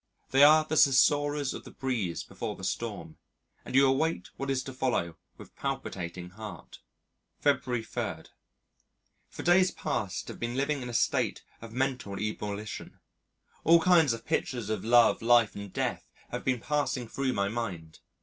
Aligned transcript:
They 0.31 0.41
are 0.43 0.65
the 0.65 0.77
susurrus 0.77 1.53
of 1.53 1.63
the 1.63 1.69
breeze 1.69 2.23
before 2.23 2.55
the 2.55 2.63
storm, 2.63 3.19
and 3.63 3.75
you 3.75 3.85
await 3.85 4.31
what 4.35 4.49
is 4.49 4.63
to 4.63 4.73
follow 4.73 5.17
with 5.37 5.55
palpitating 5.55 6.31
heart. 6.31 6.79
February 7.39 7.83
3. 7.83 8.23
For 9.29 9.43
days 9.43 9.69
past 9.69 10.27
have 10.29 10.39
been 10.39 10.55
living 10.57 10.81
in 10.81 10.89
a 10.89 10.93
state 10.95 11.43
of 11.61 11.71
mental 11.71 12.17
ebullition. 12.19 12.99
All 13.63 13.79
kinds 13.79 14.11
of 14.11 14.25
pictures 14.25 14.71
of 14.71 14.83
Love, 14.83 15.21
Life, 15.21 15.53
and 15.55 15.71
Death 15.71 16.09
have 16.29 16.43
been 16.43 16.61
passing 16.61 17.07
through 17.07 17.33
my 17.33 17.47
mind. 17.47 17.99